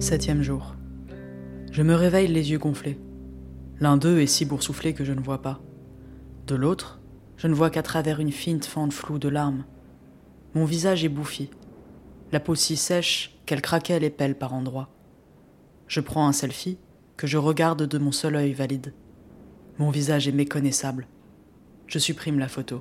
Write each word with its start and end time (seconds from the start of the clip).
Septième 0.00 0.40
jour. 0.40 0.76
Je 1.70 1.82
me 1.82 1.94
réveille 1.94 2.26
les 2.26 2.50
yeux 2.50 2.58
gonflés. 2.58 2.98
L'un 3.80 3.98
d'eux 3.98 4.20
est 4.20 4.26
si 4.26 4.46
boursouflé 4.46 4.94
que 4.94 5.04
je 5.04 5.12
ne 5.12 5.20
vois 5.20 5.42
pas. 5.42 5.60
De 6.46 6.54
l'autre, 6.54 7.00
je 7.36 7.48
ne 7.48 7.54
vois 7.54 7.68
qu'à 7.68 7.82
travers 7.82 8.18
une 8.18 8.32
fine 8.32 8.62
fente 8.62 8.94
floue 8.94 9.18
de 9.18 9.28
larmes. 9.28 9.66
Mon 10.54 10.64
visage 10.64 11.04
est 11.04 11.10
bouffi, 11.10 11.50
la 12.32 12.40
peau 12.40 12.54
si 12.54 12.76
sèche 12.76 13.38
qu'elle 13.44 13.60
craquait 13.60 14.00
les 14.00 14.08
pelles 14.08 14.38
par 14.38 14.54
endroits. 14.54 14.88
Je 15.86 16.00
prends 16.00 16.26
un 16.26 16.32
selfie 16.32 16.78
que 17.18 17.26
je 17.26 17.36
regarde 17.36 17.82
de 17.82 17.98
mon 17.98 18.10
seul 18.10 18.36
œil 18.36 18.54
valide. 18.54 18.94
Mon 19.78 19.90
visage 19.90 20.26
est 20.26 20.32
méconnaissable. 20.32 21.08
Je 21.86 21.98
supprime 21.98 22.38
la 22.38 22.48
photo. 22.48 22.80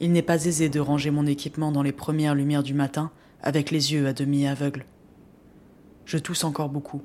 Il 0.00 0.10
n'est 0.10 0.22
pas 0.22 0.44
aisé 0.44 0.70
de 0.70 0.80
ranger 0.80 1.12
mon 1.12 1.26
équipement 1.26 1.70
dans 1.70 1.84
les 1.84 1.92
premières 1.92 2.34
lumières 2.34 2.64
du 2.64 2.74
matin 2.74 3.12
avec 3.42 3.70
les 3.70 3.92
yeux 3.92 4.08
à 4.08 4.12
demi 4.12 4.48
aveugles. 4.48 4.84
Je 6.04 6.18
tousse 6.18 6.44
encore 6.44 6.68
beaucoup. 6.68 7.02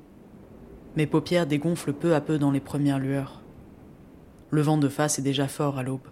Mes 0.96 1.06
paupières 1.06 1.46
dégonflent 1.46 1.92
peu 1.92 2.14
à 2.14 2.20
peu 2.20 2.38
dans 2.38 2.50
les 2.50 2.60
premières 2.60 2.98
lueurs. 2.98 3.42
Le 4.50 4.62
vent 4.62 4.78
de 4.78 4.88
face 4.88 5.18
est 5.18 5.22
déjà 5.22 5.48
fort 5.48 5.78
à 5.78 5.82
l'aube. 5.82 6.08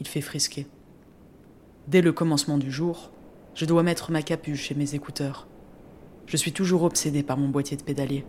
Il 0.00 0.08
fait 0.08 0.20
frisquer. 0.20 0.66
Dès 1.88 2.00
le 2.00 2.12
commencement 2.12 2.58
du 2.58 2.70
jour, 2.70 3.10
je 3.54 3.66
dois 3.66 3.82
mettre 3.82 4.10
ma 4.10 4.22
capuche 4.22 4.70
et 4.70 4.74
mes 4.74 4.94
écouteurs. 4.94 5.46
Je 6.26 6.36
suis 6.36 6.52
toujours 6.52 6.84
obsédé 6.84 7.22
par 7.22 7.36
mon 7.36 7.48
boîtier 7.48 7.76
de 7.76 7.82
pédalier. 7.82 8.24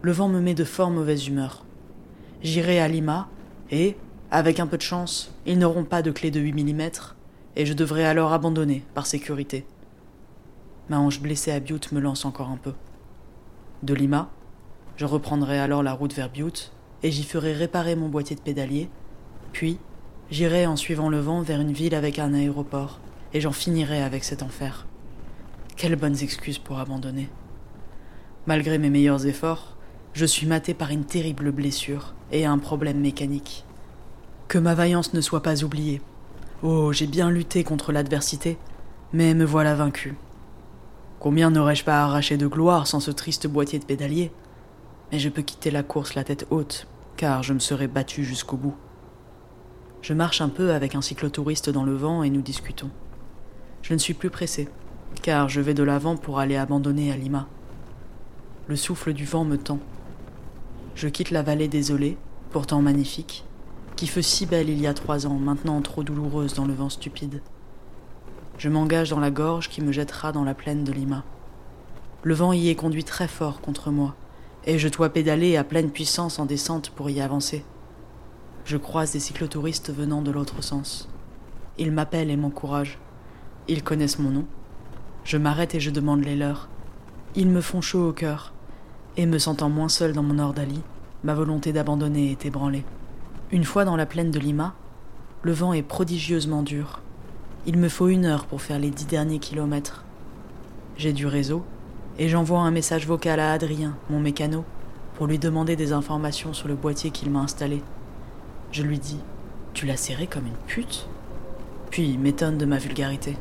Le 0.00 0.12
vent 0.12 0.28
me 0.28 0.40
met 0.40 0.54
de 0.54 0.64
fort 0.64 0.90
mauvaise 0.90 1.26
humeur. 1.26 1.64
J'irai 2.42 2.80
à 2.80 2.88
Lima 2.88 3.28
et, 3.70 3.96
avec 4.30 4.60
un 4.60 4.66
peu 4.66 4.76
de 4.76 4.82
chance, 4.82 5.32
ils 5.46 5.58
n'auront 5.58 5.84
pas 5.84 6.02
de 6.02 6.10
clé 6.10 6.30
de 6.30 6.40
8 6.40 6.52
mm 6.64 6.90
et 7.56 7.66
je 7.66 7.72
devrais 7.72 8.04
alors 8.04 8.32
abandonner 8.32 8.84
par 8.94 9.06
sécurité. 9.06 9.66
Ma 10.88 10.98
hanche 10.98 11.20
blessée 11.20 11.50
à 11.50 11.60
Butte 11.60 11.92
me 11.92 12.00
lance 12.00 12.24
encore 12.24 12.50
un 12.50 12.58
peu. 12.58 12.74
De 13.82 13.94
Lima, 13.94 14.30
je 14.96 15.06
reprendrai 15.06 15.58
alors 15.58 15.82
la 15.82 15.92
route 15.92 16.14
vers 16.14 16.30
Butte 16.30 16.72
et 17.02 17.10
j'y 17.10 17.24
ferai 17.24 17.52
réparer 17.52 17.96
mon 17.96 18.08
boîtier 18.08 18.36
de 18.36 18.40
pédalier, 18.40 18.88
puis 19.52 19.78
j'irai 20.30 20.66
en 20.66 20.76
suivant 20.76 21.08
le 21.08 21.20
vent 21.20 21.40
vers 21.40 21.60
une 21.60 21.72
ville 21.72 21.94
avec 21.94 22.18
un 22.18 22.34
aéroport 22.34 23.00
et 23.32 23.40
j'en 23.40 23.52
finirai 23.52 24.02
avec 24.02 24.24
cet 24.24 24.42
enfer. 24.42 24.86
Quelles 25.76 25.96
bonnes 25.96 26.22
excuses 26.22 26.58
pour 26.58 26.78
abandonner. 26.78 27.28
Malgré 28.46 28.78
mes 28.78 28.90
meilleurs 28.90 29.26
efforts, 29.26 29.76
je 30.12 30.26
suis 30.26 30.46
maté 30.46 30.74
par 30.74 30.90
une 30.90 31.04
terrible 31.04 31.50
blessure 31.50 32.14
et 32.30 32.44
un 32.44 32.58
problème 32.58 33.00
mécanique. 33.00 33.64
Que 34.48 34.58
ma 34.58 34.74
vaillance 34.74 35.14
ne 35.14 35.20
soit 35.20 35.42
pas 35.42 35.64
oubliée. 35.64 36.00
Oh, 36.62 36.92
j'ai 36.92 37.06
bien 37.06 37.30
lutté 37.30 37.64
contre 37.64 37.90
l'adversité, 37.90 38.58
mais 39.12 39.34
me 39.34 39.44
voilà 39.44 39.74
vaincu. 39.74 40.14
Combien 41.20 41.50
n'aurais-je 41.50 41.84
pas 41.84 42.02
arraché 42.02 42.36
de 42.36 42.46
gloire 42.46 42.86
sans 42.86 43.00
ce 43.00 43.10
triste 43.10 43.46
boîtier 43.46 43.78
de 43.78 43.84
pédalier? 43.84 44.30
Mais 45.10 45.18
je 45.18 45.28
peux 45.28 45.42
quitter 45.42 45.70
la 45.70 45.82
course 45.82 46.14
la 46.14 46.24
tête 46.24 46.46
haute, 46.50 46.86
car 47.16 47.42
je 47.42 47.54
me 47.54 47.58
serais 47.58 47.88
battu 47.88 48.24
jusqu'au 48.24 48.56
bout. 48.56 48.74
Je 50.02 50.12
marche 50.12 50.42
un 50.42 50.50
peu 50.50 50.72
avec 50.72 50.94
un 50.94 51.00
cyclotouriste 51.00 51.70
dans 51.70 51.84
le 51.84 51.94
vent 51.94 52.22
et 52.22 52.30
nous 52.30 52.42
discutons. 52.42 52.90
Je 53.80 53.94
ne 53.94 53.98
suis 53.98 54.12
plus 54.12 54.28
pressé, 54.28 54.68
car 55.22 55.48
je 55.48 55.62
vais 55.62 55.72
de 55.72 55.82
l'avant 55.82 56.16
pour 56.16 56.40
aller 56.40 56.56
abandonner 56.56 57.10
à 57.10 57.16
Lima. 57.16 57.48
Le 58.66 58.76
souffle 58.76 59.12
du 59.12 59.24
vent 59.24 59.44
me 59.44 59.56
tend. 59.56 59.78
Je 60.94 61.08
quitte 61.08 61.30
la 61.30 61.42
vallée 61.42 61.68
désolée, 61.68 62.18
pourtant 62.50 62.82
magnifique, 62.82 63.44
qui 63.96 64.06
fut 64.06 64.22
si 64.22 64.46
belle 64.46 64.68
il 64.68 64.80
y 64.80 64.86
a 64.86 64.94
trois 64.94 65.26
ans, 65.26 65.38
maintenant 65.38 65.80
trop 65.80 66.02
douloureuse 66.02 66.54
dans 66.54 66.66
le 66.66 66.74
vent 66.74 66.90
stupide. 66.90 67.40
Je 68.56 68.68
m'engage 68.68 69.10
dans 69.10 69.20
la 69.20 69.30
gorge 69.30 69.68
qui 69.68 69.82
me 69.82 69.92
jettera 69.92 70.30
dans 70.32 70.44
la 70.44 70.54
plaine 70.54 70.84
de 70.84 70.92
Lima. 70.92 71.24
Le 72.22 72.34
vent 72.34 72.52
y 72.52 72.68
est 72.68 72.76
conduit 72.76 73.04
très 73.04 73.28
fort 73.28 73.60
contre 73.60 73.90
moi, 73.90 74.14
et 74.64 74.78
je 74.78 74.88
dois 74.88 75.10
pédaler 75.10 75.56
à 75.56 75.64
pleine 75.64 75.90
puissance 75.90 76.38
en 76.38 76.46
descente 76.46 76.90
pour 76.90 77.10
y 77.10 77.20
avancer. 77.20 77.64
Je 78.64 78.76
croise 78.76 79.12
des 79.12 79.20
cyclotouristes 79.20 79.92
venant 79.92 80.22
de 80.22 80.30
l'autre 80.30 80.62
sens. 80.62 81.08
Ils 81.76 81.92
m'appellent 81.92 82.30
et 82.30 82.36
m'encouragent. 82.36 82.98
Ils 83.68 83.82
connaissent 83.82 84.18
mon 84.18 84.30
nom. 84.30 84.46
Je 85.24 85.36
m'arrête 85.36 85.74
et 85.74 85.80
je 85.80 85.90
demande 85.90 86.24
les 86.24 86.36
leurs. 86.36 86.68
Ils 87.34 87.48
me 87.48 87.60
font 87.60 87.80
chaud 87.80 88.08
au 88.08 88.12
cœur, 88.12 88.54
et 89.16 89.26
me 89.26 89.38
sentant 89.38 89.68
moins 89.68 89.88
seul 89.88 90.12
dans 90.12 90.22
mon 90.22 90.38
ordalie, 90.38 90.82
ma 91.24 91.34
volonté 91.34 91.72
d'abandonner 91.72 92.30
est 92.30 92.46
ébranlée. 92.46 92.84
Une 93.50 93.64
fois 93.64 93.84
dans 93.84 93.96
la 93.96 94.06
plaine 94.06 94.30
de 94.30 94.38
Lima, 94.38 94.74
le 95.42 95.52
vent 95.52 95.72
est 95.72 95.82
prodigieusement 95.82 96.62
dur. 96.62 97.00
Il 97.66 97.78
me 97.78 97.88
faut 97.88 98.08
une 98.08 98.26
heure 98.26 98.44
pour 98.44 98.60
faire 98.60 98.78
les 98.78 98.90
dix 98.90 99.06
derniers 99.06 99.38
kilomètres. 99.38 100.04
J'ai 100.98 101.14
du 101.14 101.26
réseau, 101.26 101.64
et 102.18 102.28
j'envoie 102.28 102.60
un 102.60 102.70
message 102.70 103.06
vocal 103.06 103.40
à 103.40 103.52
Adrien, 103.52 103.96
mon 104.10 104.20
mécano, 104.20 104.66
pour 105.14 105.26
lui 105.26 105.38
demander 105.38 105.74
des 105.74 105.94
informations 105.94 106.52
sur 106.52 106.68
le 106.68 106.74
boîtier 106.74 107.10
qu'il 107.10 107.30
m'a 107.30 107.40
installé. 107.40 107.82
Je 108.70 108.82
lui 108.82 108.98
dis 108.98 109.18
Tu 109.72 109.86
l'as 109.86 109.96
serré 109.96 110.26
comme 110.26 110.46
une 110.46 110.66
pute? 110.66 111.08
Puis 111.90 112.06
il 112.06 112.18
m'étonne 112.18 112.58
de 112.58 112.66
ma 112.66 112.76
vulgarité. 112.76 113.38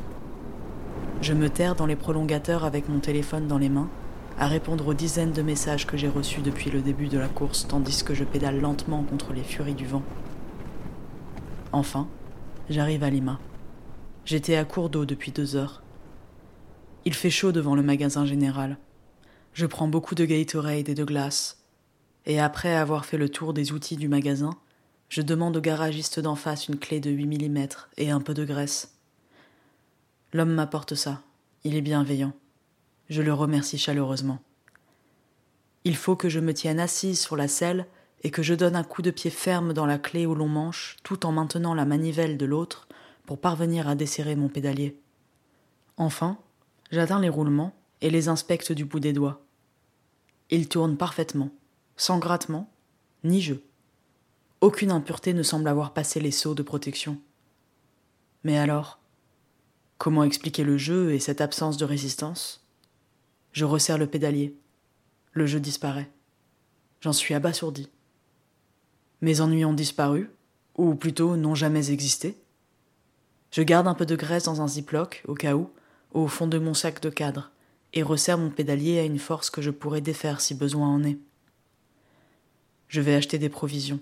Je 1.22 1.34
me 1.34 1.50
terre 1.50 1.76
dans 1.76 1.86
les 1.86 1.98
prolongateurs 1.98 2.64
avec 2.64 2.88
mon 2.88 3.00
téléphone 3.00 3.48
dans 3.48 3.58
les 3.58 3.70
mains, 3.70 3.90
à 4.40 4.48
répondre 4.48 4.88
aux 4.88 4.94
dizaines 4.94 5.34
de 5.34 5.42
messages 5.42 5.86
que 5.86 5.98
j'ai 5.98 6.08
reçus 6.08 6.40
depuis 6.40 6.72
le 6.72 6.80
début 6.80 7.10
de 7.10 7.20
la 7.20 7.28
course, 7.28 7.68
tandis 7.68 8.04
que 8.06 8.14
je 8.14 8.24
pédale 8.24 8.62
lentement 8.62 9.04
contre 9.04 9.34
les 9.34 9.44
furies 9.44 9.74
du 9.74 9.86
vent. 9.86 10.04
Enfin, 11.74 12.08
j'arrive 12.70 13.04
à 13.04 13.10
Lima. 13.10 13.38
J'étais 14.26 14.56
à 14.56 14.64
court 14.64 14.90
d'eau 14.90 15.06
depuis 15.06 15.32
deux 15.32 15.56
heures. 15.56 15.84
Il 17.06 17.14
fait 17.14 17.30
chaud 17.30 17.52
devant 17.52 17.76
le 17.76 17.84
magasin 17.84 18.26
général. 18.26 18.78
Je 19.54 19.66
prends 19.66 19.90
beaucoup 19.90 20.16
de 20.16 20.24
Gatorade 20.24 20.88
et 20.88 20.96
de 20.96 21.04
glace. 21.04 21.64
Et 22.26 22.40
après 22.40 22.74
avoir 22.74 23.06
fait 23.06 23.18
le 23.18 23.28
tour 23.28 23.54
des 23.54 23.74
outils 23.74 23.98
du 23.98 24.08
magasin, 24.08 24.52
je 25.10 25.22
demande 25.22 25.58
au 25.58 25.62
garagiste 25.62 26.22
d'en 26.22 26.36
face 26.36 26.70
une 26.70 26.80
clé 26.80 27.02
de 27.02 27.12
8 27.12 27.28
mm 27.28 27.68
et 27.98 28.12
un 28.12 28.22
peu 28.22 28.34
de 28.34 28.46
graisse. 28.46 28.96
L'homme 30.32 30.54
m'apporte 30.54 30.96
ça. 30.96 31.22
Il 31.66 31.76
est 31.76 31.82
bienveillant. 31.82 32.34
Je 33.10 33.22
le 33.22 33.34
remercie 33.34 33.78
chaleureusement. 33.78 34.40
Il 35.84 35.98
faut 35.98 36.16
que 36.16 36.30
je 36.30 36.40
me 36.40 36.54
tienne 36.54 36.80
assise 36.80 37.20
sur 37.20 37.36
la 37.36 37.50
selle 37.50 37.86
et 38.24 38.32
que 38.32 38.42
je 38.42 38.54
donne 38.54 38.78
un 38.78 38.86
coup 38.86 39.02
de 39.02 39.12
pied 39.12 39.30
ferme 39.30 39.74
dans 39.74 39.86
la 39.86 40.00
clé 40.00 40.26
au 40.26 40.34
long 40.34 40.48
manche 40.48 40.96
tout 41.04 41.26
en 41.26 41.34
maintenant 41.34 41.74
la 41.74 41.84
manivelle 41.84 42.38
de 42.38 42.46
l'autre 42.46 42.88
pour 43.26 43.40
parvenir 43.40 43.88
à 43.88 43.96
desserrer 43.96 44.36
mon 44.36 44.50
pédalier. 44.50 45.00
Enfin, 45.98 46.38
J'atteins 46.94 47.20
les 47.20 47.30
roulements 47.30 47.74
et 48.02 48.12
les 48.12 48.28
inspecte 48.28 48.72
du 48.72 48.86
bout 48.86 49.00
des 49.00 49.14
doigts. 49.14 49.42
Ils 50.52 50.70
tournent 50.70 50.96
parfaitement, 50.96 51.50
sans 51.98 52.20
grattement, 52.20 52.72
ni 53.24 53.42
jeu. 53.42 53.64
Aucune 54.62 54.92
impureté 54.92 55.34
ne 55.34 55.42
semble 55.42 55.68
avoir 55.68 55.96
passé 55.96 56.20
les 56.20 56.30
seaux 56.30 56.54
de 56.54 56.62
protection. 56.62 57.20
Mais 58.44 58.60
alors, 58.60 59.00
comment 59.98 60.24
expliquer 60.24 60.64
le 60.64 60.78
jeu 60.78 61.14
et 61.14 61.20
cette 61.20 61.42
absence 61.42 61.78
de 61.78 61.86
résistance? 61.86 62.64
Je 63.54 63.66
resserre 63.66 63.98
le 63.98 64.06
pédalier. 64.06 64.56
Le 65.32 65.48
jeu 65.48 65.60
disparaît. 65.60 66.12
J'en 67.02 67.12
suis 67.12 67.34
abasourdi. 67.34 67.90
Mes 69.22 69.42
ennuis 69.42 69.66
ont 69.66 69.74
disparu, 69.74 70.30
ou 70.78 70.94
plutôt 70.94 71.38
n'ont 71.38 71.56
jamais 71.56 71.90
existé. 71.90 72.38
Je 73.54 73.62
garde 73.62 73.88
un 73.88 73.94
peu 73.94 74.08
de 74.08 74.16
graisse 74.16 74.46
dans 74.46 74.62
un 74.62 74.68
ziploc, 74.68 75.24
au 75.28 75.36
cas 75.36 75.54
où, 75.54 75.70
au 76.12 76.28
fond 76.28 76.48
de 76.48 76.58
mon 76.58 76.74
sac 76.74 77.00
de 77.02 77.12
cadre 77.12 77.52
et 77.94 78.02
resserre 78.02 78.40
mon 78.40 78.50
pédalier 78.50 78.98
à 78.98 79.04
une 79.04 79.20
force 79.20 79.52
que 79.52 79.62
je 79.62 79.70
pourrais 79.70 80.02
défaire 80.02 80.42
si 80.42 80.56
besoin 80.56 80.88
en 80.88 81.04
est. 81.04 81.20
Je 82.88 83.00
vais 83.00 83.14
acheter 83.14 83.38
des 83.38 83.50
provisions. 83.50 84.00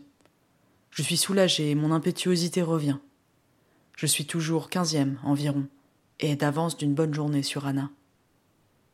Je 0.90 1.02
suis 1.02 1.18
soulagé 1.18 1.70
et 1.70 1.76
mon 1.76 1.92
impétuosité 1.92 2.62
revient. 2.62 2.98
Je 3.98 4.06
suis 4.06 4.26
toujours 4.26 4.70
quinzième 4.70 5.20
environ, 5.22 5.68
et 6.22 6.38
d'avance 6.38 6.78
d'une 6.78 6.94
bonne 6.94 7.14
journée 7.14 7.44
sur 7.44 7.68
Anna. 7.68 7.90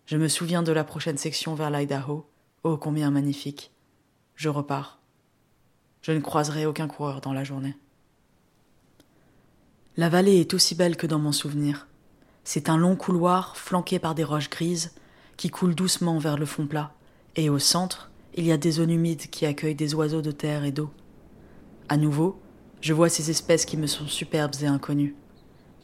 Je 0.08 0.18
me 0.18 0.28
souviens 0.28 0.64
de 0.64 0.72
la 0.72 0.84
prochaine 0.84 1.20
section 1.20 1.54
vers 1.54 1.70
l'Idaho, 1.70 2.28
oh 2.64 2.78
combien 2.78 3.12
magnifique. 3.12 3.72
Je 4.34 4.50
repars. 4.50 4.98
Je 6.02 6.14
ne 6.14 6.20
croiserai 6.20 6.66
aucun 6.66 6.88
coureur 6.88 7.22
dans 7.22 7.34
la 7.34 7.44
journée. 7.44 7.76
La 10.00 10.10
vallée 10.10 10.40
est 10.40 10.54
aussi 10.54 10.76
belle 10.76 10.96
que 10.96 11.08
dans 11.08 11.18
mon 11.18 11.32
souvenir. 11.32 11.88
C'est 12.44 12.70
un 12.70 12.78
long 12.78 12.96
couloir 12.96 13.58
flanqué 13.58 13.98
par 13.98 14.14
des 14.14 14.24
roches 14.24 14.52
grises 14.52 14.92
qui 15.38 15.50
coulent 15.50 15.74
doucement 15.74 16.20
vers 16.20 16.38
le 16.38 16.46
fond 16.46 16.68
plat, 16.68 16.94
et 17.36 17.50
au 17.50 17.58
centre, 17.58 18.12
il 18.36 18.46
y 18.46 18.52
a 18.52 18.58
des 18.58 18.74
zones 18.74 18.92
humides 18.92 19.28
qui 19.32 19.48
accueillent 19.48 19.74
des 19.74 19.96
oiseaux 19.96 20.22
de 20.22 20.30
terre 20.30 20.66
et 20.66 20.72
d'eau. 20.72 20.92
À 21.90 21.98
nouveau, 21.98 22.40
je 22.80 22.94
vois 22.94 23.10
ces 23.10 23.32
espèces 23.32 23.66
qui 23.66 23.76
me 23.76 23.88
sont 23.88 24.06
superbes 24.06 24.54
et 24.62 24.68
inconnues, 24.68 25.16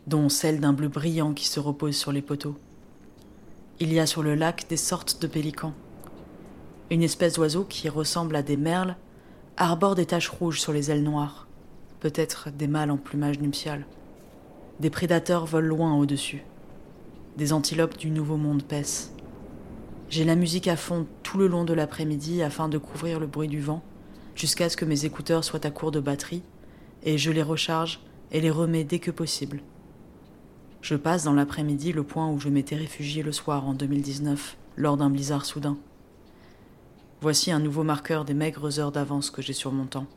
dont 0.06 0.30
celle 0.30 0.60
d'un 0.60 0.74
bleu 0.74 0.90
brillant 0.90 1.34
qui 1.34 1.48
se 1.48 1.60
repose 1.60 1.96
sur 1.96 2.12
les 2.12 2.22
poteaux. 2.22 2.56
Il 3.80 3.92
y 3.92 4.00
a 4.00 4.06
sur 4.06 4.22
le 4.22 4.36
lac 4.36 4.68
des 4.70 4.78
sortes 4.78 5.24
de 5.24 5.28
pélicans. 5.28 5.74
Une 6.92 7.02
espèce 7.02 7.34
d'oiseau 7.34 7.64
qui 7.64 7.90
ressemble 7.90 8.36
à 8.36 8.44
des 8.44 8.58
merles 8.58 8.96
arbore 9.58 9.96
des 9.96 10.06
taches 10.06 10.30
rouges 10.30 10.62
sur 10.62 10.72
les 10.72 10.92
ailes 10.92 11.04
noires, 11.04 11.48
peut-être 12.00 12.52
des 12.52 12.68
mâles 12.68 12.92
en 12.92 12.98
plumage 12.98 13.40
nuptial. 13.40 13.88
Des 14.80 14.90
prédateurs 14.90 15.46
volent 15.46 15.68
loin 15.68 15.96
au-dessus 15.96 16.44
des 17.38 17.54
antilopes 17.54 17.98
du 17.98 18.12
Nouveau 18.12 18.38
Monde 18.38 18.64
paissent. 18.64 19.12
J'ai 20.10 20.24
la 20.24 20.36
musique 20.36 20.68
à 20.68 20.76
fond 20.76 21.08
tout 21.24 21.38
le 21.38 21.48
long 21.48 21.64
de 21.64 21.74
l'après-midi 21.74 22.44
afin 22.44 22.70
de 22.70 22.78
couvrir 22.78 23.20
le 23.20 23.26
bruit 23.26 23.48
du 23.48 23.60
vent, 23.60 23.82
jusqu'à 24.36 24.70
ce 24.70 24.78
que 24.78 24.86
mes 24.86 25.06
écouteurs 25.06 25.44
soient 25.44 25.66
à 25.66 25.72
court 25.72 25.92
de 25.92 26.00
batterie, 26.00 26.44
et 27.04 27.18
je 27.18 27.32
les 27.32 27.42
recharge 27.42 28.02
et 28.32 28.40
les 28.40 28.52
remets 28.52 28.84
dès 28.84 29.00
que 29.00 29.12
possible. 29.12 29.62
Je 30.82 30.96
passe 30.96 31.24
dans 31.24 31.34
l'après-midi 31.34 31.92
le 31.92 32.04
point 32.04 32.30
où 32.30 32.40
je 32.40 32.50
m'étais 32.50 32.76
réfugié 32.76 33.24
le 33.24 33.32
soir 33.32 33.68
en 33.68 33.74
2019, 33.74 34.58
lors 34.78 34.98
d'un 34.98 35.10
blizzard 35.10 35.46
soudain. 35.46 35.78
Voici 37.22 37.52
un 37.52 37.60
nouveau 37.60 37.84
marqueur 37.84 38.26
des 38.26 38.34
maigres 38.34 38.80
heures 38.80 38.92
d'avance 38.92 39.32
que 39.32 39.42
j'ai 39.42 39.54
sur 39.54 39.72
mon 39.72 39.86
temps. 39.86 40.08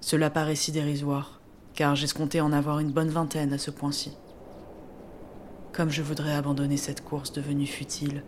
Cela 0.00 0.30
paraît 0.30 0.54
si 0.54 0.70
dérisoire, 0.70 1.37
car 1.78 1.94
j'escomptais 1.94 2.40
en 2.40 2.52
avoir 2.52 2.80
une 2.80 2.90
bonne 2.90 3.08
vingtaine 3.08 3.52
à 3.52 3.58
ce 3.58 3.70
point-ci. 3.70 4.10
Comme 5.72 5.90
je 5.90 6.02
voudrais 6.02 6.34
abandonner 6.34 6.76
cette 6.76 7.04
course 7.04 7.30
devenue 7.30 7.68
futile 7.68 8.24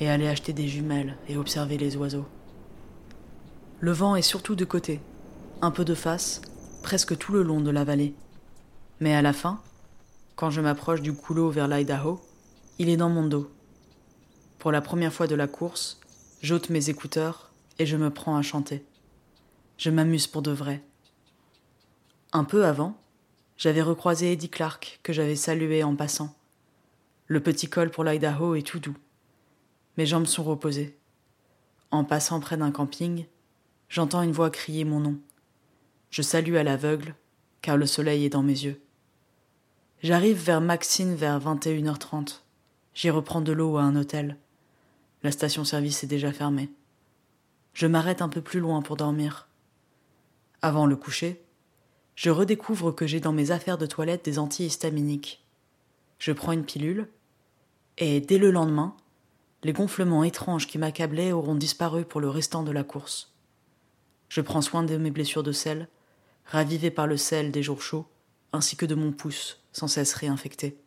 et 0.00 0.08
aller 0.08 0.26
acheter 0.26 0.54
des 0.54 0.66
jumelles 0.66 1.18
et 1.28 1.36
observer 1.36 1.76
les 1.76 1.98
oiseaux. 1.98 2.24
Le 3.80 3.92
vent 3.92 4.16
est 4.16 4.22
surtout 4.22 4.54
de 4.54 4.64
côté, 4.64 5.02
un 5.60 5.70
peu 5.70 5.84
de 5.84 5.94
face, 5.94 6.40
presque 6.82 7.18
tout 7.18 7.32
le 7.32 7.42
long 7.42 7.60
de 7.60 7.70
la 7.70 7.84
vallée. 7.84 8.14
Mais 9.00 9.14
à 9.14 9.20
la 9.20 9.34
fin, 9.34 9.60
quand 10.34 10.48
je 10.48 10.62
m'approche 10.62 11.02
du 11.02 11.12
couloir 11.12 11.50
vers 11.50 11.68
l'Idaho, 11.68 12.18
il 12.78 12.88
est 12.88 12.96
dans 12.96 13.10
mon 13.10 13.26
dos. 13.26 13.50
Pour 14.58 14.72
la 14.72 14.80
première 14.80 15.12
fois 15.12 15.26
de 15.26 15.34
la 15.34 15.48
course, 15.48 16.00
j'ôte 16.40 16.70
mes 16.70 16.88
écouteurs 16.88 17.50
et 17.78 17.84
je 17.84 17.98
me 17.98 18.08
prends 18.08 18.38
à 18.38 18.42
chanter. 18.42 18.86
Je 19.76 19.90
m'amuse 19.90 20.26
pour 20.26 20.40
de 20.40 20.50
vrai. 20.50 20.82
Un 22.36 22.44
peu 22.44 22.66
avant, 22.66 22.94
j'avais 23.56 23.80
recroisé 23.80 24.32
Eddie 24.32 24.50
Clark 24.50 25.00
que 25.02 25.14
j'avais 25.14 25.36
salué 25.36 25.82
en 25.82 25.96
passant. 25.96 26.36
Le 27.28 27.40
petit 27.40 27.66
col 27.66 27.90
pour 27.90 28.04
l'Idaho 28.04 28.54
est 28.56 28.66
tout 28.66 28.78
doux. 28.78 28.98
Mes 29.96 30.04
jambes 30.04 30.26
sont 30.26 30.44
reposées. 30.44 30.98
En 31.90 32.04
passant 32.04 32.38
près 32.38 32.58
d'un 32.58 32.72
camping, 32.72 33.24
j'entends 33.88 34.20
une 34.20 34.32
voix 34.32 34.50
crier 34.50 34.84
mon 34.84 35.00
nom. 35.00 35.16
Je 36.10 36.20
salue 36.20 36.56
à 36.56 36.62
l'aveugle, 36.62 37.14
car 37.62 37.78
le 37.78 37.86
soleil 37.86 38.26
est 38.26 38.28
dans 38.28 38.42
mes 38.42 38.64
yeux. 38.64 38.82
J'arrive 40.02 40.36
vers 40.36 40.60
Maxine 40.60 41.14
vers 41.14 41.40
21h30. 41.40 42.40
J'y 42.92 43.08
reprends 43.08 43.40
de 43.40 43.52
l'eau 43.52 43.78
à 43.78 43.82
un 43.82 43.96
hôtel. 43.96 44.36
La 45.22 45.30
station-service 45.30 46.04
est 46.04 46.06
déjà 46.06 46.34
fermée. 46.34 46.68
Je 47.72 47.86
m'arrête 47.86 48.20
un 48.20 48.28
peu 48.28 48.42
plus 48.42 48.60
loin 48.60 48.82
pour 48.82 48.98
dormir. 48.98 49.48
Avant 50.60 50.84
le 50.84 50.96
coucher, 50.96 51.42
je 52.16 52.30
redécouvre 52.30 52.94
que 52.94 53.06
j'ai 53.06 53.20
dans 53.20 53.32
mes 53.32 53.50
affaires 53.50 53.78
de 53.78 53.86
toilette 53.86 54.24
des 54.24 54.38
antihistaminiques. 54.38 55.44
Je 56.18 56.32
prends 56.32 56.52
une 56.52 56.64
pilule, 56.64 57.08
et 57.98 58.20
dès 58.20 58.38
le 58.38 58.50
lendemain, 58.50 58.96
les 59.62 59.74
gonflements 59.74 60.24
étranges 60.24 60.66
qui 60.66 60.78
m'accablaient 60.78 61.32
auront 61.32 61.54
disparu 61.54 62.04
pour 62.04 62.20
le 62.20 62.30
restant 62.30 62.62
de 62.62 62.72
la 62.72 62.84
course. 62.84 63.34
Je 64.30 64.40
prends 64.40 64.62
soin 64.62 64.82
de 64.82 64.96
mes 64.96 65.10
blessures 65.10 65.42
de 65.42 65.52
sel, 65.52 65.88
ravivées 66.46 66.90
par 66.90 67.06
le 67.06 67.18
sel 67.18 67.52
des 67.52 67.62
jours 67.62 67.82
chauds, 67.82 68.06
ainsi 68.52 68.76
que 68.76 68.86
de 68.86 68.94
mon 68.94 69.12
pouce, 69.12 69.60
sans 69.72 69.88
cesse 69.88 70.14
réinfecté. 70.14 70.78